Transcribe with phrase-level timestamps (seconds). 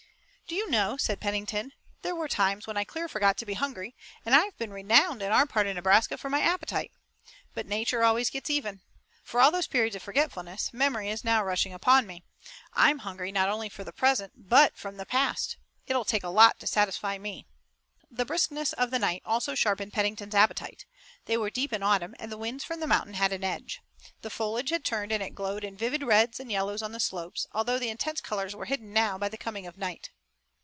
[0.51, 3.95] "Do you know," said Pennington, "there were times when I clear forgot to be hungry,
[4.25, 6.91] and I've been renowned in our part of Nebraska for my appetite.
[7.53, 8.81] But nature always gets even.
[9.23, 12.25] For all those periods of forgetfulness memory is now rushing upon me.
[12.73, 15.55] I'm hungry not only for the present but from the past.
[15.87, 17.47] It'll take a lot to satisfy me."
[18.09, 20.85] The briskness of the night also sharpened Pennington's appetite.
[21.27, 23.79] They were deep in autumn, and the winds from the mountains had an edge.
[24.21, 27.47] The foliage had turned and it glowed in vivid reds and yellows on the slopes,
[27.53, 30.09] although the intense colors were hidden now by the coming of night.